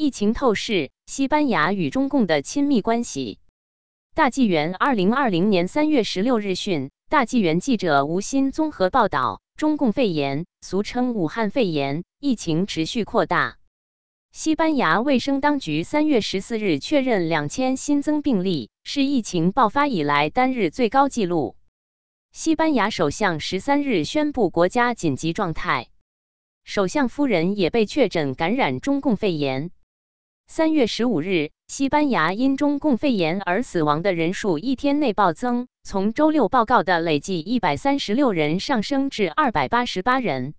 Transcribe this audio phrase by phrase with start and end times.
[0.00, 3.40] 疫情透视：西班牙与中共的亲密关系。
[4.14, 13.58] 大纪元二零二零年三月十六日讯，大纪元记者吴鑫综合报道：中共肺炎，俗称武汉肺炎，疫情持续扩大。
[14.30, 21.56] 西班牙卫生当局三月十四日确认两千新增病例，是疫情爆发以来单日最高纪录。
[22.30, 25.88] 西班牙首相十三日宣布国家紧急状态，
[26.62, 29.72] 首相夫人也被确诊感染中共肺炎。
[30.50, 40.54] 三月十五日，西班牙因中共肺炎而死亡的人数一天内暴增，从周六报告的累计一百三十六人上升至二百八十八人。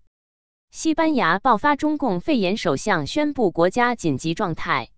[0.70, 4.90] 西班牙爆发中共肺炎，首相宣布国家紧急状态。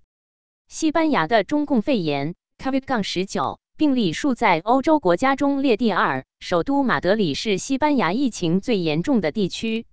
[0.68, 9.86] 西班牙的中共肺炎 （COVID-19） 病例数在欧洲国家中列第二，首都马德里是西班牙疫情最严重的地区。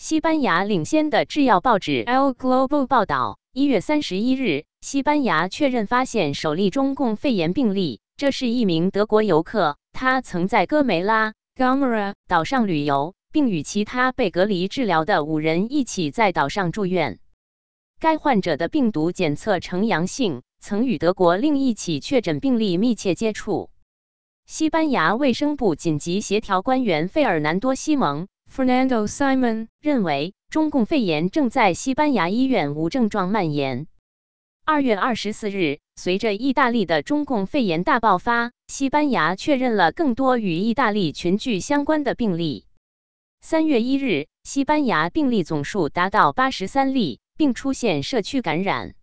[0.00, 3.40] 西班牙领先的制药报纸《El Global》报道。
[3.52, 17.18] 一月三十一日，西班牙确认发现首例中共肺炎病例，这是一名德国游客，他曾在哥梅拉 （Gomera） 岛上旅游，并与其他被隔离治疗的五人一起在岛上住院。
[17.98, 23.70] 该患者的病毒检测呈阳性，曾与德国另一起确诊病例密切接触。
[24.46, 30.34] 西班牙卫生部紧急协调官员费尔南多·西蒙 （Fernando Simon） 认为。
[30.50, 33.86] 中共肺炎正在西班牙医院无症状蔓延。
[34.64, 42.64] 二月二十四日，随着意大利的中共肺炎大爆发，西班牙确认了更多与意大利群聚相关的病例。
[43.42, 48.94] 三月一日，西班牙病例总数达到八十三例，并出现社区感染。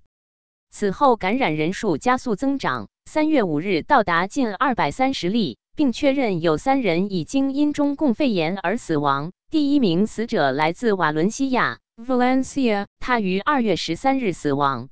[0.71, 9.31] 此后，感染人数加速增长，三月五日到达近二百三十例，并确认有三人已经因中共肺炎而死亡。
[9.51, 14.89] 第一名死者来自瓦伦西亚 （Valencia），他于二月十三日死亡。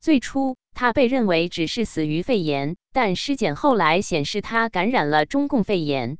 [0.00, 6.18] 最初，他被认为只是死于肺炎，但尸检后来显示他感染了中共肺炎。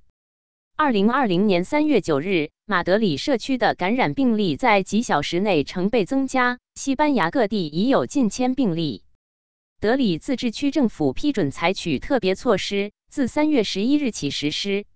[0.77, 9.02] 二零二零年三月九日，马德里社区的感染病例在几小时内成倍增加，西班牙各地已有近千病例。
[9.79, 14.87] 德里自治区政府批准采取特别措施，自三月十一日起实施。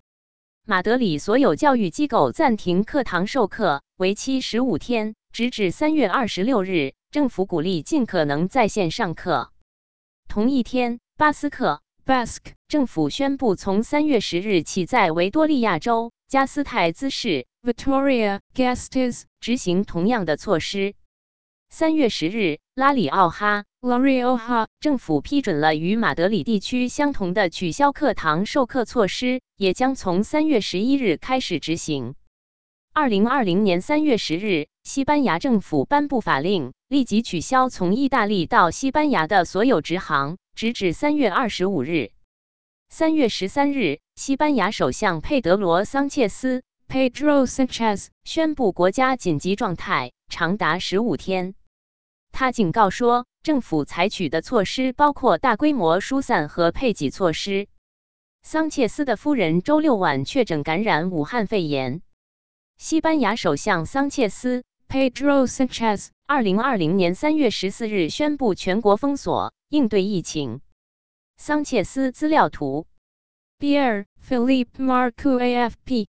[0.65, 6.95] 马德里所有教育机构暂停课堂授课，为期十五天，直至三月二十六日。
[7.11, 9.51] 政府鼓励尽可能在线上课。
[10.29, 20.95] 同一天，巴斯克 （Basque） 政府宣布，从三月十日起，在维多利亚州加斯泰兹市 （Victoria-Gasteiz） 执行同样的措施。
[21.69, 32.15] 三月十日，拉里奥哈 （La Rioja） 政府批准了与马德里地区相同的取消课堂授课措施，也将从三月十一日开始执行。
[32.95, 42.13] 二零二零年三月十日，西班牙政府颁布法令，立即取消从意大利到西班牙的所有直航，直至三月二十五日。
[42.89, 51.55] 三月十三日，西班牙首相佩德罗·桑切斯 （Pedro Sanchez） 宣布国家紧急状态，长达十五天。
[52.33, 57.69] 他警告说，政府采取的措施包括大规模疏散和配给措施。
[58.41, 62.01] 桑切斯的夫人周六晚确诊感染武汉肺炎。
[62.79, 70.63] 西班牙首相桑切斯 （Pedro Sanchez） 二零二零年三月十四日宣布全国封锁，应对疫情。
[71.37, 72.87] 桑切斯资料图
[73.59, 76.07] b i e r Philip Marco AFP。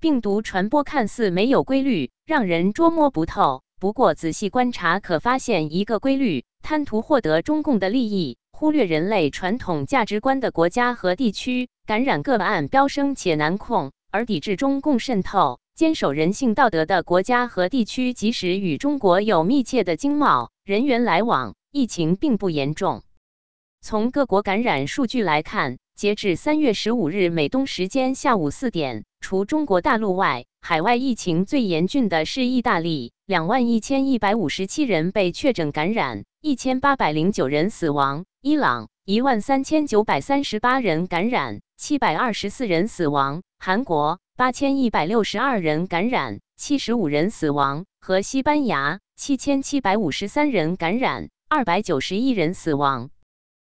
[0.00, 3.62] 病毒传播看似没有规律，让人捉摸不透。
[3.84, 23.02] 不过，仔细观察可发现一个规律：贪图获得中共的利益、忽略人类传统价值观的国家和地区，感染个案飙升且难控；而抵制中共渗透、坚守人性道德的国家和地区，即使与中国有密切的经贸人员来往，疫情并不严重。
[23.82, 33.14] 从各国感染数据来看，截至三月十五日美东时间下午四点，除中国大陆外，海外疫情最严峻的是意大利。
[33.24, 38.26] 两万一千一百五十七人被确诊感染，一千八百零九人死亡。
[38.42, 43.40] 伊朗一万三千九百三十八人感染，七百二十四人死亡。
[43.58, 47.86] 韩国八千一百六十二人感染，七十五人死亡。
[48.02, 53.08] 和西班牙七千七百五十三人感染，二百九十一人死亡。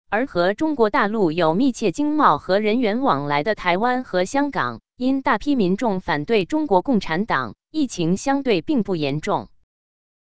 [0.10, 7.54] 而和中国大陆有密切经贸和人员往来的台湾和香港，因大批民众反对中国共产党。
[7.70, 9.50] 疫情相对并不严重。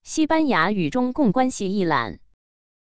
[0.03, 2.19] 西班牙与中共关系一览：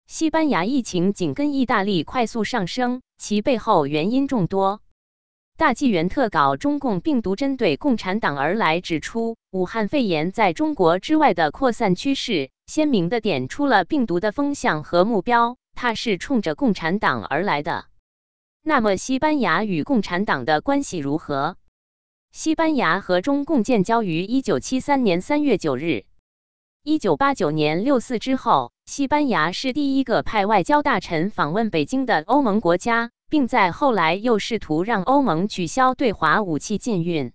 [0.06, 4.82] 西班牙疫情紧跟意大利快速上升，其背后原因众多。
[5.56, 12.50] 大纪元特稿：中共病毒针对共产党而来，指出武汉肺炎在中国之外的扩散趋势。
[12.66, 17.86] 鲜明的点出了病毒的风向和目标，它是冲着共产党而来的。
[18.62, 21.56] 那么，西班牙与共产党的关系如何？
[22.32, 26.04] 西班牙和中共建交于一九七三年三月九日。
[26.84, 37.32] 一九八九年六四之后，西班牙是第一个派外交大臣访问北京的欧盟国家，并在后来又试图让欧盟取消对华武器禁运。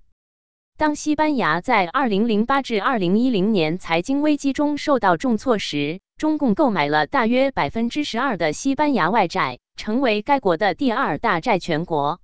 [0.78, 12.22] 当西班牙在二零零八至二零一零年财经危机中受到重挫时，中共购买了大约百分之十二的西班牙外债，成为该国的第二大债权国。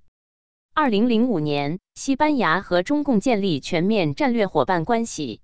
[0.74, 5.42] 二零零五年，西班牙和中共建立全面战略伙伴关系。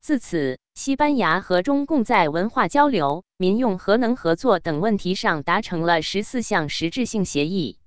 [0.00, 7.78] 自此，西班牙和中共在文化交流、民用核能合作等问题上达成了十四项实质性协议。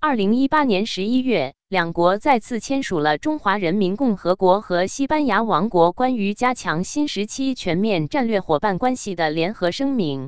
[0.00, 10.26] 二零一八年十一月，两国再次签署了《中华人民共和国和西班牙王国关于加强新时期全面战略伙伴关系的联合声明》。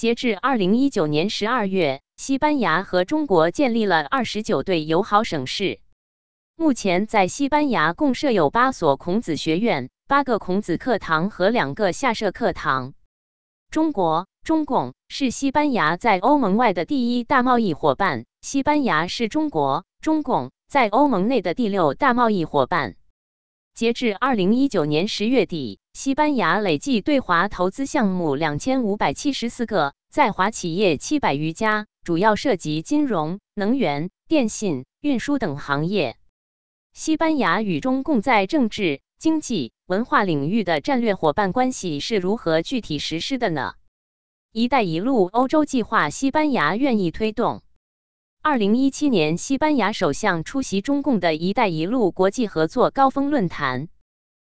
[0.00, 2.00] 截至二零一九年十二月。
[2.16, 5.80] 西班牙和中国建立了二十九对友好省市。
[6.56, 12.94] 目前，在西班牙共设有八所孔子学院、八个孔子课堂和两个下设课堂。
[13.70, 22.96] 中国中共是西班牙在欧盟外的第一大贸易伙伴，西班牙是中国中共在欧盟内的第六大贸易伙伴。
[23.74, 31.86] 截至二零一九年十月底，西班牙累计对华投资项目两千五百七十四个，在华企业七百余家。
[32.02, 36.16] 主要涉及金融、能源、电信、运输等行业。
[36.94, 43.74] 西班牙与中共在政治、经济、文化领域的战略伙伴关系是如何具体实施的呢
[44.50, 47.62] ？“一带一路”欧洲计划，西班牙愿意推动。
[48.40, 53.88] 二零一七年，西班牙首相出席中共的一带一路国际合作高峰论坛。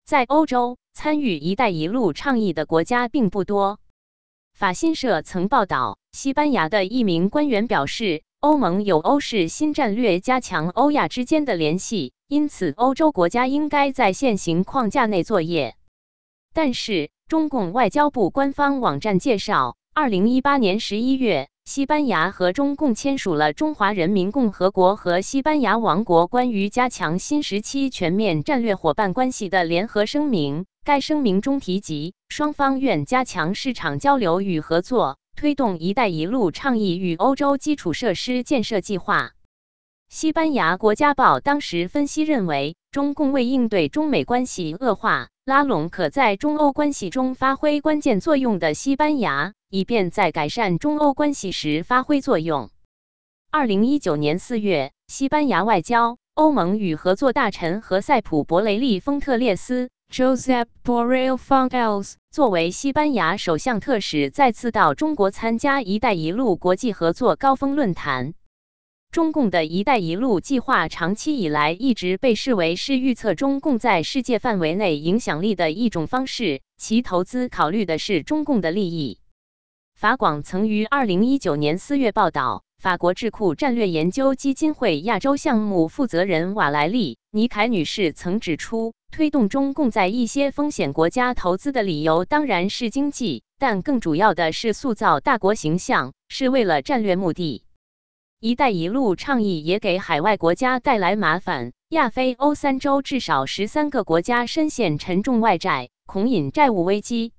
[0.05, 3.79] 在欧洲，参与“一带一路”倡议的国家并不多。
[4.53, 15.77] 法新社曾报道，西班牙的一名官员表示，欧盟有欧式新战略，加强欧亚之间的联系，因此欧洲国家应该在现行框架内作业。
[16.53, 30.63] 但是，中共外交部官方网站介绍，二零一八年十一月，西班牙和中共签署了《中华人民共和国和西班牙王国关于加强新时期全面战略伙伴关系的联合声明》。
[30.85, 39.33] 该声明中提及，双方愿加强市场交流与合作，推动“一带一路”倡议与欧洲基础设施建设计划。
[40.09, 52.71] 西班牙国家报当时分析认为，中共为应对中美关系恶化，拉拢可在中欧关系中发挥关键作用的西班牙，以便在改善中欧关系时发挥作用。
[53.53, 59.89] 二零一九年四月，西班牙外交、欧盟与合作大臣何塞普·博雷利·丰特列斯。
[60.13, 68.35] Josep Borrell Fontelles 作为西班牙首相特使，再次到中国参加“一带一路”国际合作高峰论坛。
[69.13, 79.20] 中共的一带一路计划长期以来一直被视为是预测中共在世界范围内影响力的一种方式，其投资考虑的是中共的利益。
[80.01, 82.63] 法广曾于二零一九年四月报道。
[82.79, 97.65] 法国智库战略研究基金会亚洲项目负责人瓦莱丽·尼凯女士曾指出，推动中共在一些风险国家投资的理由当然是经济，但更主要的是塑造大国形象，是为了战略目的。
[98.41, 107.35] “一带一路”倡议也给海外国家带来麻烦，亚非欧三洲至少十三个国家深陷沉重外债，恐引债务危机。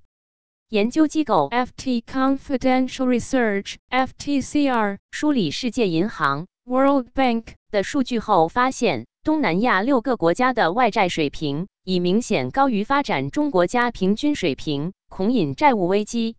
[0.72, 16.36] 研究机构 FT Confidential Research (FTCR) 梳理世界银行 World Bank 的数据后发现，东南亚六个国家的外债水平已明显高于发展中国家平均水平，恐引债务危机。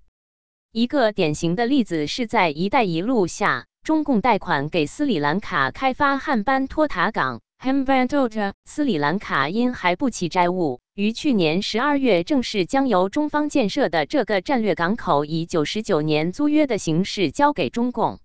[0.72, 7.40] 一个典型的例子是在“一带一路”下，中共贷款给斯里兰卡开发汉班托塔港。
[7.64, 18.20] Hembanoto 斯里兰卡因还不起债务，于去年十二月正式将由中方建设的这个战略港口以九十九年租约的形式交给中共。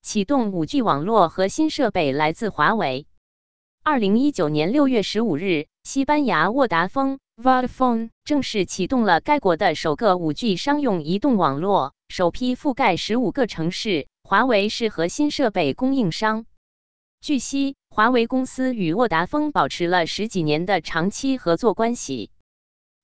[0.00, 3.06] 启动五 G 网络核心设备来自华为。
[3.82, 14.06] 二零一九年六月十五日，西班牙沃达丰 （Vodafone） 正式启动了该国的首个五 G 商用移动网络，首批覆盖十五个城市。
[14.22, 16.46] 华为是核心设备供应商。
[17.20, 22.30] 据悉，华为公司与沃达丰保持了十几年的长期合作关系。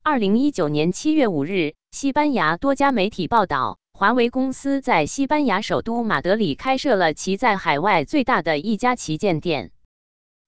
[0.05, 9.73] 二零一九年七月五日，西班牙多家媒体报道，华为公司在西班牙首都马德里开设了其在海外最大的一家旗舰店。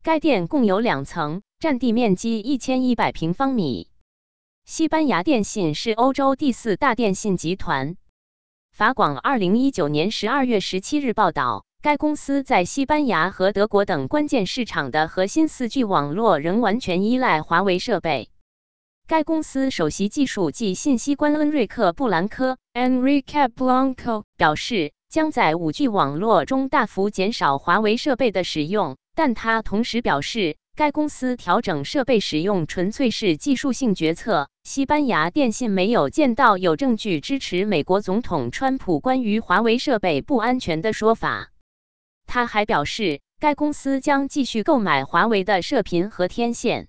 [0.03, 3.89] 该店共有两层，占地面积一千一百平方米。
[4.65, 7.97] 西班牙电信是欧洲第四大电信集团。
[8.71, 18.28] 法广二零一九年十二月十七日报道，该公司在西班牙和德国等关键市场的核心四 G 网络仍完全依赖华为设备。
[19.07, 30.57] 该公司首席技术及信息官恩瑞克·布兰科 （Enrique Blanco） 表示，将在五 G 网络中大幅减少华为设备的使用，但他同时表示。
[30.75, 34.49] 该公司调整设备使用纯粹是技术性决策。
[34.64, 41.52] 西班牙电信没有见到有证据支持美国总统川普关于华为设备不安全的说法。
[42.26, 46.88] 他还表示，该公司将继续购买华为的射频和天线。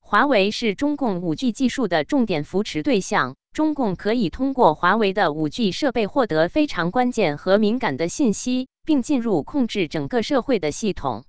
[0.00, 11.24] 华为是中共 5G 技术的重点扶持对象，中共可以通过华为的 5G 设备获得非常关键和敏感的信息，并进入控制整个社会的系统。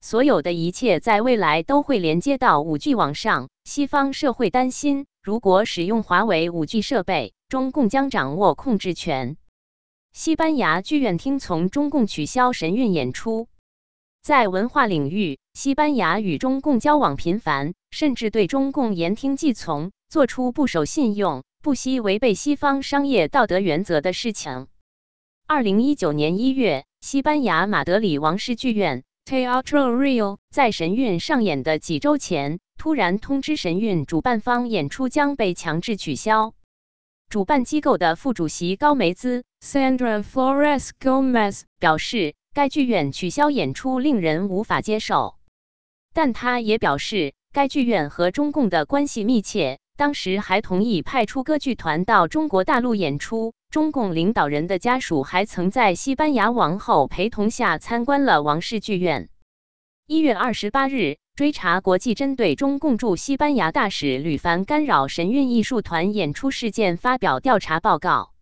[0.00, 3.48] 所有的一切在未来都会连接到五 G 网上。
[3.64, 9.36] 西方社会担心，如果使用华为五 G 设备，中共将掌握控制权。
[10.12, 13.48] 西班牙剧院听从中共取消神韵演出。
[14.22, 24.66] 在文化领域，西班牙与中共交往频繁，甚至对中共言听计从，做出不守信用、不惜违背西方商业道德原则的事情。
[25.46, 29.04] 二零一九年一月，西班牙马德里王室剧院。
[29.24, 36.52] Teatro Real 在神韵上演的几周前，突然通知神韵主办方演出将被强制取消。
[37.30, 45.36] 主办机构的副主席高梅兹 （Sandra Flores Gomez） 表示，该剧院取消演出令人无法接受。
[46.12, 53.54] 但他也表示，该剧院和中共的关系密切，当时还同意派出歌剧团到中国大陆演出。
[53.70, 59.28] 中共领导人的家属还曾在西班牙王后陪同下参观了王室剧院。
[60.08, 68.34] 一月二十八日，追查国际针对中共驻西班牙大使吕凡干扰神韵艺术团演出事件发表调查报告。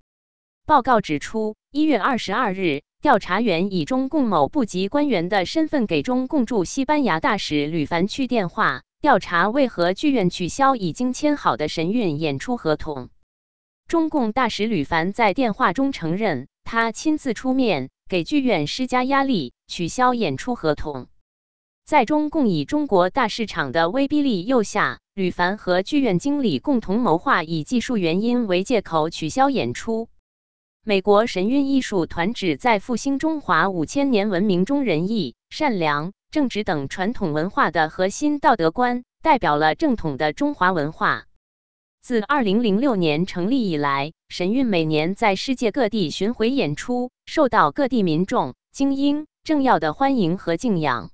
[0.67, 13.11] 报告指出，一月二十二日，调查员以中共某部级官员的身份给中共驻西班牙大使吕凡去电话，调查为何剧院取消已经签好的神韵演出合同。
[13.87, 21.07] 中共大使吕凡在电话中承认，他亲自出面给剧院施加压力，取消演出合同。
[21.88, 30.11] 在中共以中国大市场的威逼利诱下，吕凡和剧院经理共同谋划，以技术原因为借口取消演出。
[30.85, 41.25] 美国神韵艺术团旨在复兴中华五千年文明中仁义、善良、正直等传统文化的核心道德观，代表了正统的中华文化。
[42.02, 51.09] 自2006年成立以来，神韵每年在世界各地巡回演出，受到各地民众、精英、政要的欢迎和敬仰。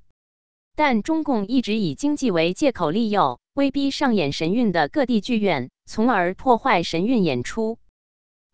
[0.76, 7.78] 但中共一直以经济为借口，利诱、威逼上演神韵的各地剧院，从而破坏神韵演出，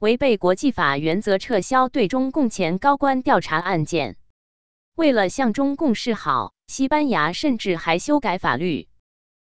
[0.00, 4.17] 违背国际法原则，撤销对中共前高官调查案件。
[4.97, 8.89] 为了向中共示好，西班牙甚至还修改法律。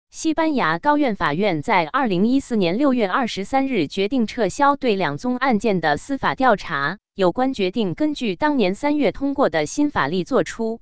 [0.09, 6.97] 西班牙高院法院在二零一四年六月二十三日决定撤销对两宗案件的司法调查。
[7.15, 10.81] 有关决定根据当年三月通过的新法律作出。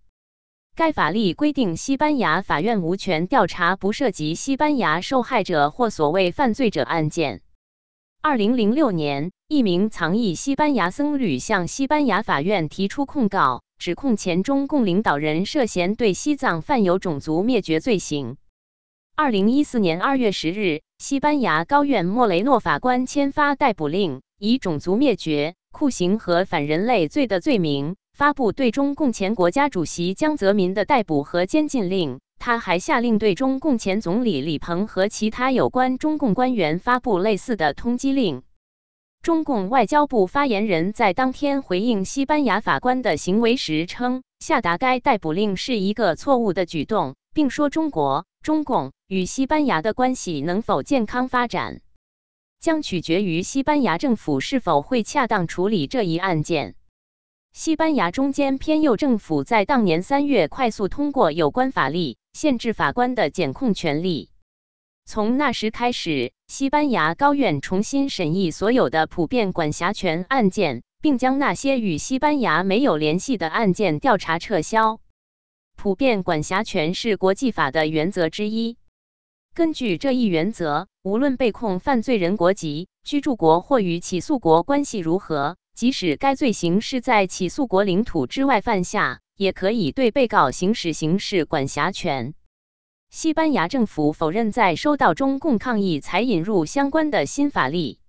[0.77, 7.39] 该法律规定，西班牙法院无权调查不涉及西班牙受害者或所谓犯罪者案件。
[8.22, 18.36] 二零零六年，一名藏匿西班牙僧侣向西班牙法院提出控告，指控前中共领导人涉嫌对西藏犯有种族灭绝罪行。
[19.15, 32.22] 二零一四年二月十日，西班牙高院莫雷诺法官签发逮捕令，以种族灭绝、酷刑和反人类罪的罪名，发布对中共前国家主席江泽民的逮捕和监禁令。
[32.39, 38.43] 他还下令对中共前总理李鹏和其他有关中共官员发布类似的通缉令。
[39.22, 48.25] 中共外交部发言人在当天回应西班牙法官的行为时称，下达该逮捕令是一个错误的举动，并说中国。
[48.41, 51.81] 中共与西班牙的关系能否健康发展，
[52.62, 56.75] 将取决于西班牙政府是否会恰当处理这一案件。
[57.58, 64.30] 西班牙中间偏右政府在当年三月快速通过有关法律，限制法官的检控权利。
[65.06, 75.00] 从那时开始，西班牙高院重新审议所有的普遍管辖权案件，并将那些与西班牙没有联系的案件调查撤销。
[75.78, 78.76] 普遍管辖权是国际法的原则之一。
[79.54, 92.34] 根据这一原则，无论被控犯罪人国籍、居住国或与起诉国关系如何，即使该罪行是在起诉国领土之外犯下，也可以对被告行使刑事管辖权。
[93.10, 98.00] 西班牙政府否认在收到中共抗议才引入相关的新法例。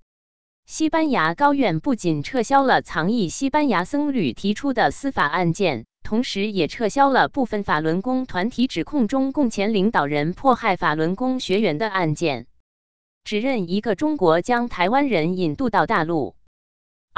[0.64, 12.46] 西班牙高院不仅撤销了藏匿西班牙僧侣提出的司法案件，同时也撤销了部分法轮功团体指控中共前领导人迫害法轮功学员的案件，
[13.24, 16.36] 指认一个中国将台湾人引渡到大陆。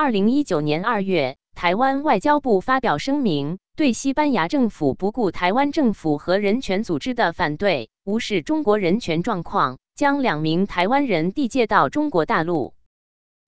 [0.01, 12.75] 二零一九年二月，台湾外交部发表声明，对西班牙政府不顾台湾政府和人权组织的反对，无视中国人权状况，将两名台湾人递解到中国大陆。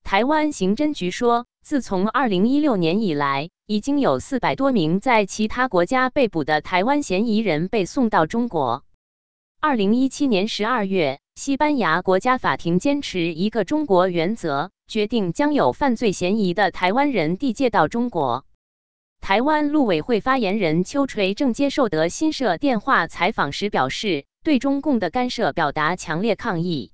[0.03, 8.83] 台湾刑侦局说，自从二零一六年以来，已经有四百多名在其他国家被捕的台湾嫌疑人被送到中国。
[9.61, 18.45] 二零一七年十二月，西班牙国家法庭坚持一个中国原则，决定将有犯罪嫌疑的台湾人递解到中国。
[19.23, 26.93] 台湾陆委会发言人邱垂正接受德新社电话采访时表示，对中共的干涉表达强烈抗议。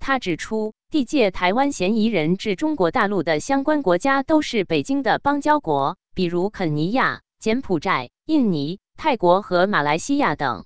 [0.00, 0.74] 他指出。
[0.90, 10.64] 地界台湾嫌疑人至中国大陆的相关国家都是北京的邦交国，比如肯尼亚、柬埔寨、印尼、泰国和马来西亚等。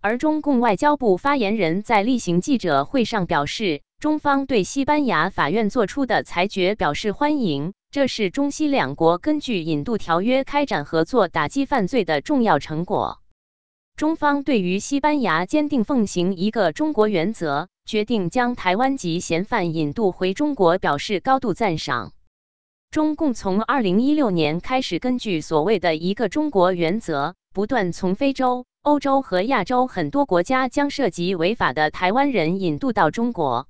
[0.00, 13.20] 而中共外交部发言人在例行记者会上表示，中方对西班牙法院作出的裁决表示欢迎，这是中西两国根据引渡条约开展合作打击犯罪的重要成果。
[13.96, 17.68] 中方对于西班牙坚定奉行一个中国原则。
[17.86, 22.10] 决定将台湾籍嫌犯引渡回中国，表示高度赞赏。
[22.90, 33.68] 中共从二零一六年开始，根据所谓的一个中国原则，不断从非洲、欧洲和亚洲很多国家将涉及违法的台湾人引渡到中国。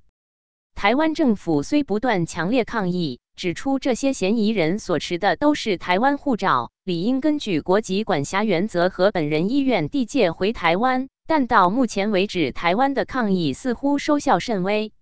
[0.77, 11.09] 台湾政府虽不断强烈抗议，指出这些嫌疑人所持的都是台湾护照，理应根据国籍管辖原则和本人意愿递解回台湾。
[11.25, 14.93] 但到目前为止，台湾的抗议似乎收效甚微。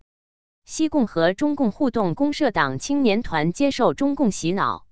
[0.64, 4.86] 西共和中共互动公社党青年团接受中共洗脑。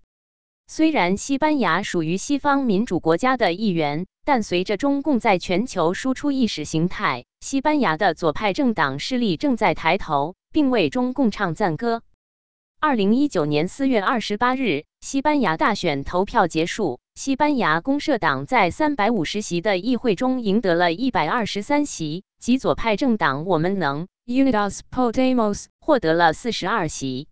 [0.67, 12.03] 虽然西班牙属于西方民主国家的一员，但随着中共在全球输出意识形态，西班牙的左派政党势力正在抬头，并为中共唱赞歌。
[12.79, 16.99] 二零一九年四月二十八日，西班牙大选投票结束。
[17.15, 27.27] 西班牙公社党在三百五十席的议会中赢得了一百二十三席，及左派政党我们能 Unidas Podemos 获得了四十二席。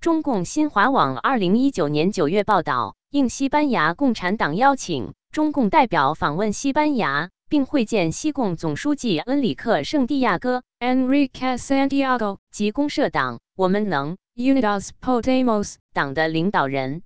[0.00, 14.16] 中共新华网二零一九年九月报道，应西班牙共产党邀请，中共代表访问西班牙，并会见西共总书记恩里克·圣地亚哥 Enrique Santiago 及公社党我们能。
[14.36, 17.02] Unidas Podemos 党的领导人。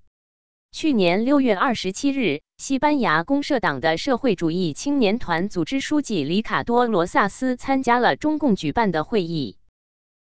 [0.71, 9.57] 去年六月二十七日，西班牙公社党的社会主义青年团组织书记里卡多·罗萨斯参加了中共举办的会议。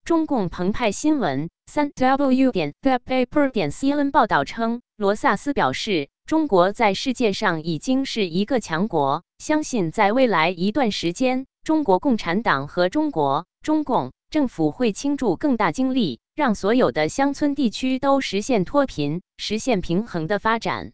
[0.03, 16.19] 中共澎湃新闻三 w 点 the paper 点 cn 报道称，罗萨斯表示，中国在世界上已经是一个强国，相信在未来一段时间，中国共产党和中国中共政府会倾注更大精力。
[16.35, 20.91] 让所有的乡村地区都实现脱贫、实现平衡的发展。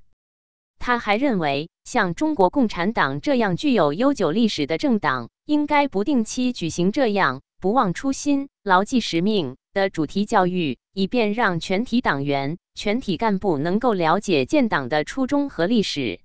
[0.78, 16.22] 他还认为，像中国共产党这样具有悠久历史的政党，应该不定期举行这样“不忘初心、牢记使命”的主题教育，以便让全体党员、全体干部能够了解建党的初衷和历史。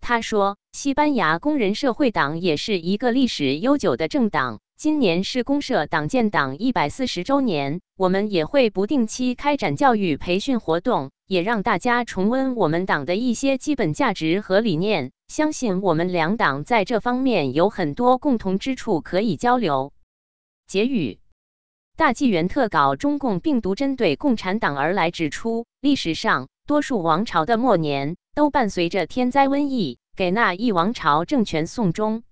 [0.00, 4.60] 他说，西班牙工人社会党也是一个历史悠久的政党。
[4.76, 15.10] 今年是公社党建党一百四十周年，我们也会不定期开展教育培训活动，也让大家重温我们党的一些基本价值和理念。
[15.26, 19.92] 相信我们两党在这方面有很多共同之处可以交流。
[20.72, 21.18] 结语：
[21.98, 32.22] 大纪元特稿：中共病毒针对共产党而来，指出历史上多数王朝的末年都伴随着天灾瘟疫，给那一王朝政权送终。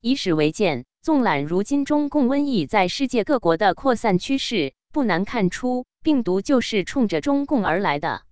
[0.00, 0.84] 以史为鉴。
[1.02, 8.22] 纵览如今中共瘟疫在世界各国的扩散趋势，不难看出，病毒就是冲着中共而来的。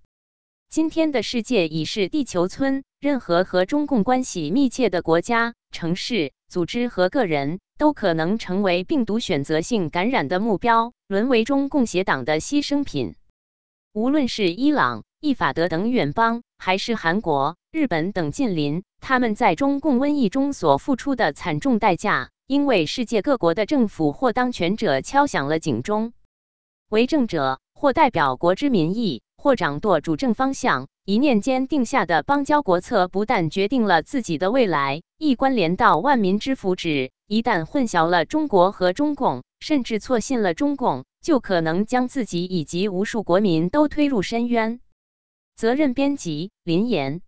[0.69, 13.15] 今天的世界已是地球村，任何和中共关系密切的国家、城市、组织和个人，都可能成为病毒选择性感染的目标，沦为中共邪党的牺牲品。
[13.91, 22.29] 无论是伊朗、伊法德等远邦，还是韩国、日本等近邻，他们在中共瘟疫中所付出的惨重代价。
[22.45, 26.13] 因为世界各国的政府或当权者敲响了警钟，
[26.87, 37.11] 为政者或代表国之民意，或掌舵主政方向，一念间定下的邦交国策，不但决定了自己的未来，亦关联到万民之福祉。
[37.27, 44.79] 一旦混淆了中国和中共，甚至错信了中共，就可能将自己以及无数国民都推入深渊。
[45.57, 47.21] 责任编辑：林岩。